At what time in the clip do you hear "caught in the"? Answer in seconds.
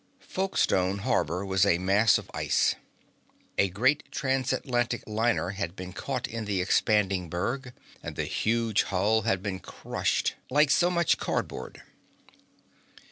5.93-6.59